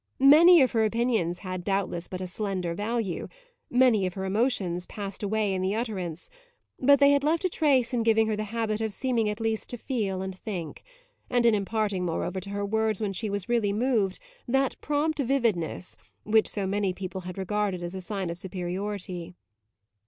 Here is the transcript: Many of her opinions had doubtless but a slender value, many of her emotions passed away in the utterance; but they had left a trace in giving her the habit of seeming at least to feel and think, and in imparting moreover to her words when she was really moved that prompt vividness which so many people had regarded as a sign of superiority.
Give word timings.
Many 0.17 0.63
of 0.63 0.71
her 0.71 0.83
opinions 0.83 1.37
had 1.45 1.63
doubtless 1.63 2.07
but 2.07 2.21
a 2.21 2.25
slender 2.25 2.73
value, 2.73 3.27
many 3.69 4.07
of 4.07 4.15
her 4.15 4.25
emotions 4.25 4.87
passed 4.87 5.21
away 5.21 5.53
in 5.53 5.61
the 5.61 5.75
utterance; 5.75 6.31
but 6.79 6.97
they 6.99 7.11
had 7.11 7.23
left 7.23 7.45
a 7.45 7.49
trace 7.49 7.93
in 7.93 8.01
giving 8.01 8.25
her 8.25 8.35
the 8.35 8.45
habit 8.45 8.81
of 8.81 8.93
seeming 8.93 9.29
at 9.29 9.39
least 9.39 9.69
to 9.69 9.77
feel 9.77 10.23
and 10.23 10.35
think, 10.35 10.81
and 11.29 11.45
in 11.45 11.53
imparting 11.53 12.03
moreover 12.03 12.39
to 12.39 12.49
her 12.49 12.65
words 12.65 12.99
when 12.99 13.13
she 13.13 13.29
was 13.29 13.47
really 13.47 13.71
moved 13.73 14.17
that 14.47 14.75
prompt 14.81 15.19
vividness 15.19 15.95
which 16.23 16.47
so 16.49 16.65
many 16.65 16.93
people 16.93 17.21
had 17.21 17.37
regarded 17.37 17.83
as 17.83 17.93
a 17.93 18.01
sign 18.01 18.31
of 18.31 18.39
superiority. 18.39 19.35